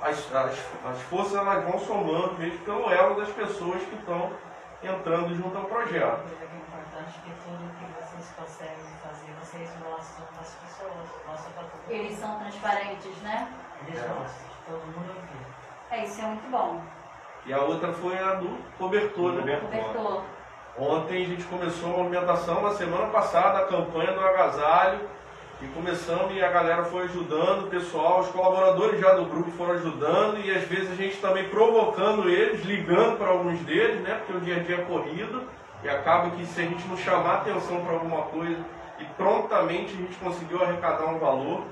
As, 0.00 0.16
as, 0.34 0.58
as 0.84 1.02
forças 1.08 1.34
elas 1.34 1.64
vão 1.64 1.78
somando 1.78 2.34
mesmo 2.38 2.58
pelo 2.60 2.90
elo 2.90 3.16
das 3.16 3.28
pessoas 3.30 3.82
que 3.82 3.96
estão 3.96 4.30
entrando 4.82 5.34
junto 5.34 5.56
ao 5.56 5.64
projeto. 5.64 6.22
É 6.40 6.56
importante 6.56 7.18
que 7.20 7.30
tudo 7.42 7.70
que 7.78 7.84
vocês 8.00 8.32
conseguem 8.36 8.88
vocês 9.50 9.70
mostram 9.80 10.26
para 10.26 10.40
as 10.42 10.54
pessoas, 10.56 10.92
mostram 11.26 11.52
para 11.52 11.62
todo 11.64 11.80
mundo. 11.80 11.90
Eles 11.90 12.18
são 12.18 12.38
transparentes, 12.38 13.16
né? 13.22 13.48
Eles 13.86 14.02
é. 14.02 14.08
mostram, 14.08 14.46
todo 14.66 14.86
mundo 14.86 15.14
vê. 15.90 15.96
É, 15.96 16.04
isso 16.04 16.20
é 16.20 16.24
muito 16.24 16.50
bom. 16.50 16.82
E 17.46 17.52
a 17.52 17.60
outra 17.62 17.92
foi 17.92 18.18
a 18.18 18.34
do 18.34 18.58
cobertor, 18.76 19.32
né? 19.44 19.56
Cobertor. 19.56 20.22
Ontem 20.78 21.24
a 21.24 21.28
gente 21.28 21.44
começou 21.44 21.94
a 21.94 21.98
movimentação, 21.98 22.62
na 22.62 22.72
semana 22.72 23.06
passada, 23.06 23.60
a 23.60 23.66
campanha 23.66 24.12
do 24.12 24.20
agasalho. 24.20 25.08
E 25.60 25.66
começamos 25.68 26.36
e 26.36 26.42
a 26.42 26.50
galera 26.52 26.84
foi 26.84 27.04
ajudando, 27.04 27.64
o 27.64 27.66
pessoal, 27.68 28.20
os 28.20 28.28
colaboradores 28.28 29.00
já 29.00 29.14
do 29.14 29.24
grupo 29.24 29.50
foram 29.50 29.72
ajudando 29.72 30.38
e 30.38 30.50
às 30.52 30.62
vezes 30.62 30.92
a 30.92 30.94
gente 30.94 31.16
também 31.16 31.48
provocando 31.48 32.28
eles, 32.28 32.64
ligando 32.64 33.18
para 33.18 33.28
alguns 33.28 33.58
deles, 33.60 34.00
né? 34.02 34.14
Porque 34.14 34.36
o 34.36 34.40
dia 34.40 34.56
a 34.56 34.58
dia 34.60 34.76
é 34.76 34.84
corrido 34.84 35.42
e 35.82 35.88
acaba 35.88 36.30
que 36.30 36.46
se 36.46 36.60
a 36.60 36.64
gente 36.64 36.86
não 36.86 36.96
chamar 36.96 37.38
atenção 37.38 37.84
para 37.84 37.94
alguma 37.94 38.22
coisa, 38.22 38.64
e 39.00 39.04
prontamente 39.16 39.94
a 39.94 39.96
gente 39.96 40.16
conseguiu 40.16 40.62
arrecadar 40.62 41.06
um 41.06 41.18
valor. 41.18 41.64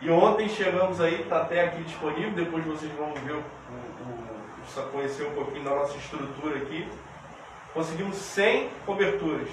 E 0.00 0.10
ontem 0.10 0.48
chegamos 0.48 1.00
aí, 1.00 1.22
está 1.22 1.42
até 1.42 1.64
aqui 1.64 1.82
disponível, 1.82 2.32
depois 2.32 2.64
vocês 2.64 2.92
vão 2.92 3.12
ver, 3.14 3.32
o, 3.32 3.38
o, 3.38 4.80
o, 4.80 4.90
conhecer 4.90 5.26
um 5.26 5.34
pouquinho 5.34 5.64
da 5.64 5.74
nossa 5.74 5.96
estrutura 5.96 6.56
aqui. 6.56 6.86
Conseguimos 7.72 8.16
100 8.16 8.68
coberturas, 8.84 9.48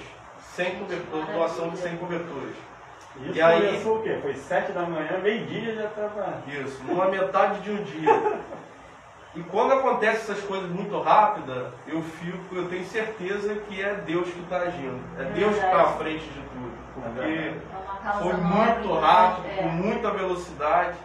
100 0.55 0.79
coberturas, 0.79 1.27
doação 1.29 1.69
de 1.69 1.77
100 1.77 1.97
coberturas. 1.97 2.70
Isso 3.17 3.37
e 3.37 3.41
aí, 3.41 3.67
começou 3.67 3.97
o 3.97 4.03
quê? 4.03 4.17
Foi 4.21 4.33
7 4.33 4.71
da 4.71 4.81
manhã, 4.81 5.17
meio-dia 5.21 5.75
já 5.75 5.85
estava... 5.85 6.41
Isso, 6.47 6.83
numa 6.85 7.07
metade 7.07 7.59
de 7.59 7.71
um 7.71 7.83
dia. 7.83 8.39
E 9.33 9.41
quando 9.43 9.73
acontece 9.73 10.31
essas 10.31 10.43
coisas 10.43 10.69
muito 10.69 10.99
rápidas, 10.99 11.73
eu 11.87 12.01
fico, 12.01 12.53
eu 12.53 12.67
tenho 12.67 12.83
certeza 12.85 13.55
que 13.55 13.81
é 13.81 13.95
Deus 13.95 14.29
que 14.29 14.41
está 14.41 14.57
agindo. 14.57 15.01
É, 15.17 15.23
Deus 15.31 15.57
que 15.57 15.65
está 15.65 15.81
à 15.81 15.87
frente 15.93 16.25
de 16.25 16.41
tudo. 16.41 16.71
Porque 16.93 17.21
é 17.21 17.61
foi 18.21 18.33
muito 18.33 18.93
rápido, 18.99 19.47
é. 19.47 19.55
com 19.55 19.69
muita 19.69 20.11
velocidade. 20.11 20.97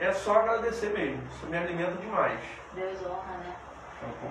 É 0.00 0.12
só 0.12 0.38
agradecer 0.38 0.90
mesmo. 0.94 1.22
Isso 1.30 1.46
me 1.46 1.58
alimenta 1.58 1.92
demais. 1.92 2.40
Deus 2.72 2.98
honra, 3.02 3.36
né? 3.38 3.54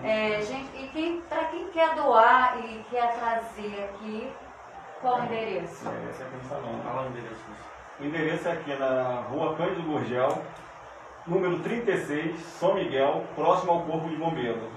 É, 0.03 0.41
gente, 0.41 0.69
e 0.75 0.87
quem, 0.87 1.21
para 1.21 1.45
quem 1.45 1.67
quer 1.67 1.95
doar 1.95 2.57
e 2.65 2.83
quer 2.89 3.13
trazer 3.19 3.89
aqui, 3.89 4.29
qual 5.01 5.19
o 5.19 5.23
endereço? 5.25 5.87
É, 5.87 6.09
esse 6.09 6.21
é 6.21 6.25
o 6.25 6.83
Fala 6.83 7.01
o 7.03 7.07
endereço. 7.07 7.41
O 7.99 8.03
endereço 8.05 8.47
é 8.47 8.51
aqui 8.51 8.73
na 8.75 9.21
rua 9.29 9.55
Cândido 9.55 9.83
Gurgel, 9.83 10.41
número 11.27 11.59
36, 11.59 12.39
São 12.39 12.73
Miguel, 12.75 13.23
próximo 13.35 13.71
ao 13.73 13.81
Corpo 13.81 14.07
de 14.09 14.15
Bombeiro. 14.15 14.69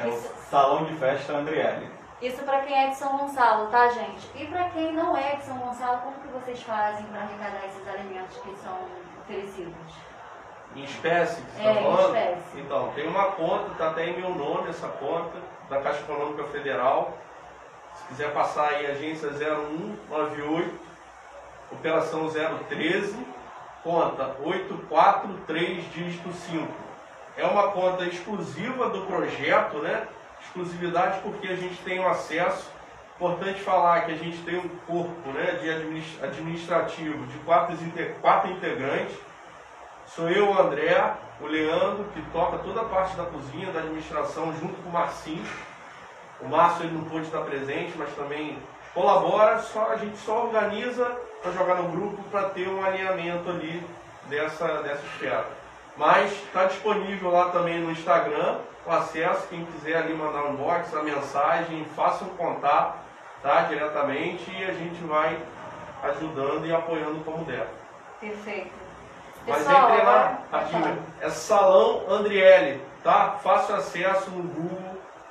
É 0.00 0.06
o 0.06 0.10
Isso. 0.10 0.32
Salão 0.50 0.84
de 0.84 0.94
Festa 0.94 1.32
Andriele. 1.32 1.90
Isso 2.20 2.42
para 2.42 2.60
quem 2.60 2.76
é 2.76 2.88
de 2.88 2.96
São 2.96 3.16
Gonçalo, 3.16 3.68
tá, 3.68 3.88
gente? 3.88 4.28
E 4.34 4.46
para 4.46 4.68
quem 4.70 4.92
não 4.92 5.16
é 5.16 5.36
de 5.36 5.44
São 5.44 5.56
Gonçalo, 5.58 5.98
como 5.98 6.16
que 6.16 6.28
vocês 6.28 6.62
fazem 6.62 7.04
para 7.06 7.20
arrecadar 7.20 7.64
esses 7.66 7.86
alimentos 7.88 8.36
que 8.38 8.56
são 8.56 8.76
oferecidos? 9.22 9.74
Em 10.76 10.82
espécie 10.84 11.40
que 11.40 11.50
você 11.52 11.62
É, 11.62 11.72
está 11.72 11.80
em 11.90 12.04
espécie. 12.04 12.60
Então, 12.60 12.92
tem 12.94 13.08
uma 13.08 13.26
conta, 13.32 13.72
está 13.72 13.90
até 13.90 14.06
em 14.06 14.20
meu 14.20 14.30
nome 14.34 14.68
essa 14.68 14.88
conta, 14.88 15.38
da 15.70 15.80
Caixa 15.80 16.00
Econômica 16.00 16.44
Federal. 16.44 17.16
Se 17.98 18.04
quiser 18.08 18.32
passar 18.32 18.68
aí, 18.68 18.86
agência 18.86 19.28
0198, 19.30 20.74
operação 21.72 22.28
013, 22.68 23.16
conta 23.82 24.36
843 24.42 25.92
dígito 25.92 26.32
5. 26.32 26.66
É 27.36 27.46
uma 27.46 27.70
conta 27.70 28.04
exclusiva 28.04 28.88
do 28.90 29.02
projeto, 29.06 29.78
né? 29.78 30.06
Exclusividade 30.40 31.20
porque 31.20 31.48
a 31.48 31.56
gente 31.56 31.76
tem 31.82 32.00
um 32.00 32.08
acesso. 32.08 32.70
Importante 33.16 33.60
falar 33.60 34.02
que 34.06 34.12
a 34.12 34.16
gente 34.16 34.38
tem 34.42 34.56
um 34.58 34.68
corpo 34.86 35.30
né, 35.30 35.58
de 35.60 35.68
administ- 35.68 36.22
administrativo 36.22 37.26
de 37.26 37.38
quatro, 37.38 37.76
quatro 38.20 38.50
integrantes. 38.50 39.16
Sou 40.06 40.28
eu, 40.30 40.50
o 40.50 40.58
André, 40.58 41.14
o 41.40 41.46
Leandro, 41.46 42.04
que 42.14 42.22
toca 42.32 42.58
toda 42.58 42.80
a 42.80 42.84
parte 42.84 43.16
da 43.16 43.24
cozinha, 43.24 43.72
da 43.72 43.80
administração, 43.80 44.52
junto 44.58 44.80
com 44.82 44.88
o 44.88 44.92
Marcinho. 44.92 45.44
O 46.40 46.48
Márcio 46.48 46.84
ele 46.84 46.94
não 46.94 47.04
pôde 47.04 47.26
estar 47.26 47.40
presente, 47.40 47.92
mas 47.96 48.10
também 48.14 48.58
colabora, 48.94 49.58
só, 49.60 49.90
a 49.90 49.96
gente 49.96 50.16
só 50.18 50.44
organiza 50.44 51.04
para 51.42 51.52
jogar 51.52 51.76
no 51.76 51.88
grupo 51.90 52.22
para 52.30 52.48
ter 52.50 52.68
um 52.68 52.84
alinhamento 52.84 53.48
ali 53.48 53.82
dessa, 54.28 54.66
dessa 54.82 55.04
esfera. 55.06 55.46
Mas 55.96 56.32
está 56.32 56.64
disponível 56.64 57.30
lá 57.30 57.50
também 57.50 57.80
no 57.80 57.90
Instagram 57.90 58.58
o 58.86 58.90
acesso, 58.90 59.46
quem 59.48 59.66
quiser 59.66 59.98
ali 59.98 60.14
mandar 60.14 60.44
um 60.44 60.54
inbox, 60.54 60.94
a 60.94 61.02
mensagem, 61.02 61.84
faça 61.94 62.24
um 62.24 62.30
contato 62.36 62.98
tá, 63.42 63.62
diretamente 63.62 64.50
e 64.50 64.64
a 64.64 64.72
gente 64.72 65.02
vai 65.04 65.38
ajudando 66.02 66.66
e 66.66 66.72
apoiando 66.72 67.22
como 67.24 67.44
der. 67.44 67.66
Perfeito. 68.20 68.70
Mas 69.46 69.58
Pessoal, 69.58 69.90
entre 69.90 70.04
lá, 70.04 70.38
rapidinho, 70.50 70.98
é 71.20 71.30
Salão 71.30 72.04
Andriele, 72.08 72.82
tá? 73.02 73.38
Fácil 73.42 73.76
acesso 73.76 74.30
no 74.30 74.42
Google, 74.42 74.87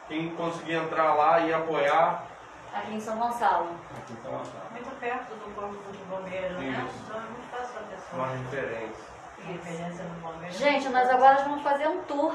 quem 0.07 0.29
conseguir 0.35 0.73
entrar 0.75 1.13
lá 1.13 1.39
e 1.41 1.53
apoiar. 1.53 2.23
Aqui 2.73 2.95
em 2.95 2.99
São 2.99 3.17
Gonçalo. 3.17 3.69
Aqui 3.97 4.13
em 4.13 4.21
São 4.21 4.31
Gonçalo. 4.31 4.61
Muito 4.71 4.99
perto 4.99 5.33
do 5.35 5.55
corpo 5.55 5.91
de 5.91 5.97
bombeiro, 6.05 6.53
né? 6.55 6.85
Isso. 6.87 7.03
Então 7.05 7.17
é 7.17 7.23
muito 7.23 7.49
fácil 7.49 7.75
a 7.77 8.15
Uma 8.15 8.27
pessoa. 8.27 8.37
referência. 8.37 9.03
Referência 9.45 10.03
no 10.03 10.19
bombeiro. 10.21 10.53
Gente, 10.53 10.89
nós 10.89 11.09
agora 11.09 11.43
vamos 11.43 11.61
fazer 11.63 11.87
um 11.87 12.01
tour 12.03 12.33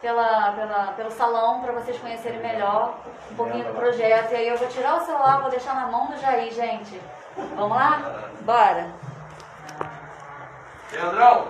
pela, 0.00 0.52
pela, 0.52 0.92
pelo 0.92 1.10
salão 1.10 1.60
para 1.60 1.72
vocês 1.72 1.98
conhecerem 1.98 2.40
melhor 2.40 2.98
um 3.30 3.34
pouquinho 3.34 3.64
do 3.64 3.74
projeto. 3.74 4.32
E 4.32 4.36
aí 4.36 4.48
eu 4.48 4.56
vou 4.56 4.68
tirar 4.68 4.96
o 4.96 5.04
celular, 5.04 5.40
vou 5.40 5.50
deixar 5.50 5.74
na 5.74 5.86
mão 5.86 6.06
do 6.06 6.16
Jair, 6.18 6.52
gente. 6.52 7.00
Vamos 7.56 7.76
lá? 7.76 8.28
Bora! 8.42 8.90
Leandrão! 10.92 11.48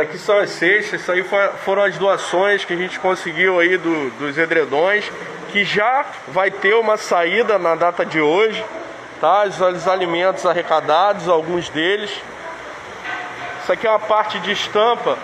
Aqui 0.00 0.16
são 0.18 0.38
as 0.38 0.50
cestas, 0.50 1.00
isso 1.00 1.12
aí 1.12 1.22
foram 1.64 1.82
as 1.82 1.98
doações 1.98 2.64
que 2.64 2.72
a 2.72 2.76
gente 2.76 2.98
conseguiu 2.98 3.58
aí 3.60 3.76
do- 3.76 4.10
dos 4.18 4.38
edredões, 4.38 5.10
que 5.52 5.62
já 5.64 6.04
vai 6.28 6.50
ter 6.50 6.74
uma 6.74 6.96
saída 6.96 7.58
na 7.58 7.74
data 7.74 8.04
de 8.06 8.20
hoje, 8.20 8.64
tá? 9.20 9.44
Os, 9.44 9.60
os 9.60 9.86
alimentos 9.88 10.46
arrecadados, 10.46 11.28
alguns 11.28 11.68
deles. 11.68 12.10
Isso 13.62 13.72
aqui 13.72 13.86
é 13.86 13.90
uma 13.90 13.98
parte 13.98 14.38
de 14.40 14.52
estampa, 14.52 15.18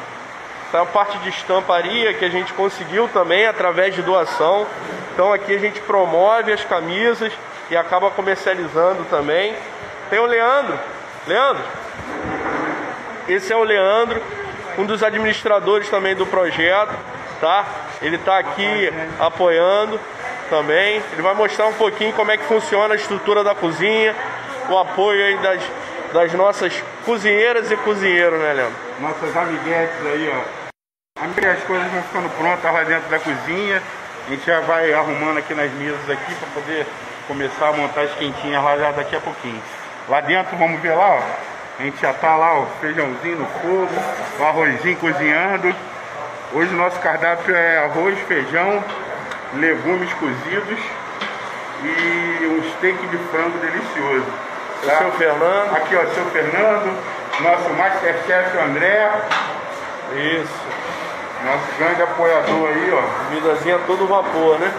é 0.73 0.77
uma 0.77 0.87
parte 0.87 1.17
de 1.19 1.31
estamparia 1.31 2.12
que 2.12 2.25
a 2.25 2.29
gente 2.29 2.53
conseguiu 2.53 3.09
também 3.09 3.47
através 3.47 3.95
de 3.95 4.03
doação. 4.03 4.67
Então 5.15 5.33
aqui 5.33 5.55
a 5.55 5.59
gente 5.59 5.81
promove 5.81 6.53
as 6.53 6.65
camisas 6.65 7.33
e 7.71 7.77
acaba 7.77 8.11
comercializando 8.11 9.05
também. 9.09 9.55
Tem 10.11 10.19
o 10.19 10.27
Leandro. 10.27 10.79
Leandro, 11.27 11.62
esse 13.27 13.53
é 13.53 13.57
o 13.57 13.65
Leandro, 13.65 14.23
um 14.79 14.85
dos 14.85 15.03
administradores 15.03 15.89
também 15.89 16.15
do 16.15 16.27
projeto, 16.27 16.95
tá? 17.41 17.65
Ele 18.03 18.17
está 18.17 18.39
aqui 18.39 18.93
apoiando 19.19 19.99
também. 20.49 21.03
Ele 21.12 21.23
vai 21.23 21.35
mostrar 21.35 21.67
um 21.67 21.73
pouquinho 21.75 22.12
como 22.12 22.31
é 22.31 22.37
que 22.37 22.45
funciona 22.45 22.95
a 22.95 22.97
estrutura 22.97 23.43
da 23.43 23.55
cozinha, 23.55 24.15
o 24.69 24.79
apoio 24.79 25.25
aí 25.25 25.39
das, 25.39 25.62
das 26.12 26.33
nossas 26.35 26.83
cozinheiras 27.05 27.71
e 27.71 27.77
cozinheiros, 27.77 28.39
né, 28.41 28.53
Leandro? 28.53 28.87
nossas 29.01 29.37
amiguetes 29.37 30.07
aí, 30.07 30.31
ó. 30.33 30.67
As 31.19 31.65
coisas 31.65 31.91
vão 31.91 32.03
ficando 32.03 32.29
prontas 32.37 32.73
lá 32.73 32.85
dentro 32.85 33.09
da 33.09 33.19
cozinha, 33.19 33.83
a 34.27 34.31
gente 34.31 34.45
já 34.45 34.61
vai 34.61 34.93
arrumando 34.93 35.39
aqui 35.39 35.55
nas 35.55 35.71
mesas 35.73 36.11
aqui 36.11 36.35
para 36.35 36.49
poder 36.49 36.87
começar 37.27 37.69
a 37.69 37.73
montar 37.73 38.03
as 38.03 38.15
quentinhas 38.15 38.62
lá 38.62 38.77
já 38.77 38.93
daqui 38.93 39.17
a 39.17 39.21
pouquinho. 39.21 39.62
Lá 40.09 40.21
dentro, 40.21 40.57
vamos 40.57 40.81
ver 40.81 40.95
lá, 40.95 41.15
ó. 41.15 41.56
A 41.79 41.83
gente 41.83 42.01
já 42.01 42.12
tá 42.15 42.35
lá, 42.37 42.55
ó, 42.55 42.67
feijãozinho 42.81 43.37
no 43.37 43.47
fogo, 43.47 43.89
o 44.41 44.45
arrozinho 44.45 44.97
cozinhando. 44.97 45.75
Hoje 46.55 46.73
o 46.73 46.77
nosso 46.77 46.99
cardápio 47.01 47.55
é 47.55 47.85
arroz, 47.85 48.19
feijão, 48.21 48.83
legumes 49.55 50.11
cozidos 50.15 50.79
e 51.83 52.47
um 52.47 52.62
steak 52.73 53.07
de 53.09 53.19
frango 53.31 53.59
delicioso. 53.59 54.27
O 54.83 54.87
seu 54.87 55.12
Fernando. 55.12 55.77
Aqui, 55.77 55.97
ó, 55.97 56.07
seu 56.15 56.25
Fernando, 56.27 56.99
nosso 57.41 57.71
Masterchef 57.75 58.57
André, 58.59 59.11
Isso. 60.15 60.61
nosso 61.45 61.79
grande 61.79 62.03
apoiador 62.03 62.69
aí, 62.69 62.93
ó. 62.93 63.25
Comidazinha 63.25 63.79
todo 63.87 64.07
vapor, 64.07 64.59
né? 64.59 64.73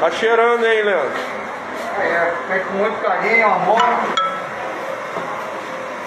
Tá 0.00 0.10
cheirando, 0.12 0.64
hein, 0.64 0.82
Leandro? 0.82 1.12
É, 2.00 2.32
feito 2.48 2.66
com 2.68 2.78
muito 2.78 3.02
carinho, 3.02 3.46
amor. 3.46 3.82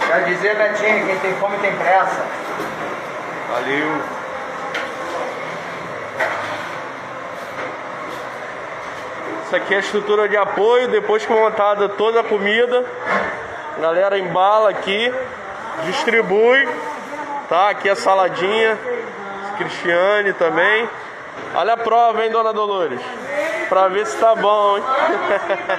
Quer 0.07 0.23
dizer, 0.25 0.55
Betinho, 0.55 1.05
quem 1.05 1.19
tem 1.19 1.33
fome 1.35 1.57
tem 1.59 1.71
pressa. 1.75 2.25
Valeu. 3.51 4.01
Isso 9.45 9.55
aqui 9.55 9.73
é 9.75 9.77
a 9.77 9.79
estrutura 9.81 10.27
de 10.27 10.37
apoio, 10.37 10.87
depois 10.87 11.23
que 11.23 11.31
montada 11.31 11.87
toda 11.89 12.21
a 12.21 12.23
comida, 12.23 12.83
a 13.77 13.79
galera 13.79 14.17
embala 14.17 14.71
aqui, 14.71 15.13
distribui, 15.85 16.67
tá? 17.47 17.69
Aqui 17.69 17.87
a 17.87 17.95
saladinha, 17.95 18.75
Cristiane 19.59 20.33
também. 20.33 20.89
Olha 21.53 21.73
a 21.73 21.77
prova, 21.77 22.25
hein, 22.25 22.31
dona 22.31 22.51
Dolores? 22.51 22.99
Pra 23.69 23.87
ver 23.87 24.05
se 24.05 24.17
tá 24.17 24.35
bom, 24.35 24.77
hein? 24.77 24.83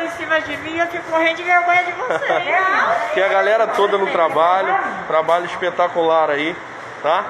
Em 0.04 0.10
cima 0.10 0.40
de 0.40 0.56
mim, 0.58 0.78
eu 0.78 0.86
fico 0.88 1.08
morrendo 1.10 1.36
de 1.36 1.42
vergonha 1.42 1.84
de 1.84 1.92
você. 1.92 2.24
Aqui 3.10 3.22
a 3.22 3.28
galera 3.28 3.66
toda 3.68 3.96
no 3.98 4.06
trabalho, 4.08 4.76
trabalho 5.06 5.46
espetacular 5.46 6.30
aí, 6.30 6.56
tá? 7.02 7.24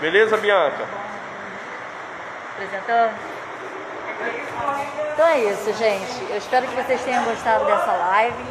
Beleza, 0.00 0.36
Bianca? 0.36 0.84
Apresentou? 2.54 3.10
Então 5.12 5.26
é 5.28 5.38
isso, 5.40 5.72
gente. 5.74 6.26
Eu 6.30 6.36
espero 6.38 6.66
que 6.66 6.74
vocês 6.74 7.00
tenham 7.02 7.24
gostado 7.24 7.64
dessa 7.66 7.92
live. 7.92 8.44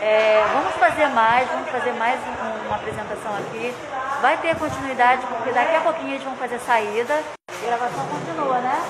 É, 0.00 0.44
vamos 0.52 0.74
fazer 0.76 1.06
mais, 1.08 1.48
vamos 1.48 1.68
fazer 1.70 1.92
mais 1.92 2.20
um- 2.20 2.66
uma 2.66 2.76
apresentação 2.76 3.34
aqui. 3.36 3.74
Vai 4.22 4.36
ter 4.36 4.54
continuidade, 4.56 5.26
porque 5.26 5.50
daqui 5.50 5.74
a 5.74 5.80
pouquinho 5.80 6.10
eles 6.10 6.22
vão 6.22 6.36
fazer 6.36 6.58
saída. 6.60 7.14
A 7.50 7.66
gravação 7.66 8.06
continua, 8.06 8.58
né? 8.58 8.80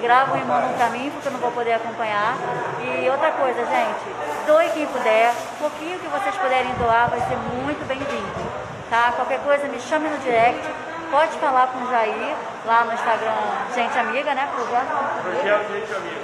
Gravam 0.00 0.38
e 0.38 0.44
mandam 0.44 0.72
pra 0.74 0.88
mim, 0.90 1.10
porque 1.10 1.28
eu 1.28 1.32
não 1.32 1.40
vou 1.40 1.52
poder 1.52 1.74
acompanhar. 1.74 2.36
E 2.80 3.08
outra 3.10 3.32
coisa, 3.32 3.60
gente, 3.66 4.46
doe 4.46 4.68
quem 4.70 4.86
puder. 4.86 5.32
Um 5.54 5.68
pouquinho 5.68 5.98
que 5.98 6.08
vocês 6.08 6.34
puderem 6.36 6.72
doar 6.74 7.10
vai 7.10 7.20
ser 7.20 7.36
muito 7.36 7.86
bem-vindo. 7.86 8.50
Tá? 8.88 9.12
Qualquer 9.14 9.40
coisa, 9.40 9.68
me 9.68 9.78
chame 9.80 10.08
no 10.08 10.18
direct. 10.18 10.66
Pode 11.10 11.32
falar 11.38 11.66
com 11.68 11.84
o 11.84 11.90
Jair 11.90 12.36
lá 12.64 12.84
no 12.84 12.92
Instagram, 12.92 13.34
gente 13.74 13.98
amiga, 13.98 14.32
né? 14.32 14.48
Projeto. 14.54 14.86
Projeto 15.22 15.72
Gente 15.72 15.92
Amiga. 15.92 16.20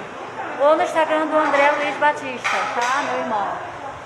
Ou 0.61 0.77
no 0.77 0.83
Instagram 0.83 1.27
do 1.27 1.37
André 1.37 1.73
Luiz 1.73 1.97
Batista, 1.97 2.57
tá? 2.75 3.03
Meu 3.11 3.21
irmão. 3.21 3.49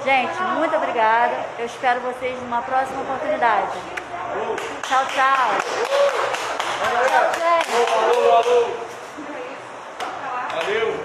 Gente, 0.05 0.43
muito 0.57 0.75
obrigada. 0.75 1.35
Eu 1.59 1.67
espero 1.67 2.01
vocês 2.01 2.41
numa 2.41 2.63
próxima 2.63 3.03
oportunidade. 3.03 3.79
Tchau, 4.89 5.05
tchau. 5.07 5.51
Tchau, 7.09 7.33
gente. 7.35 8.90
Valeu! 10.61 11.00